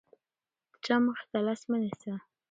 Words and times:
د 0.71 0.73
چا 0.85 0.95
مخې 1.05 1.25
ته 1.31 1.39
لاس 1.45 1.61
مه 1.69 1.77
نیسه. 1.81 2.13